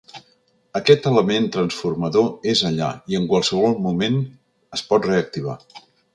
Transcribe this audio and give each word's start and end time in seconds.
Aquest 0.77 1.03
element 1.09 1.45
transformador 1.55 2.49
és 2.55 2.65
allà 2.71 2.89
i 3.13 3.19
en 3.21 3.29
qualsevol 3.35 3.79
moment 3.85 4.19
es 4.79 4.87
pot 4.91 5.09
reactivar. 5.13 5.61